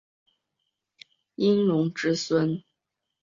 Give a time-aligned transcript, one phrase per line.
[1.35, 2.63] 殷融之孙。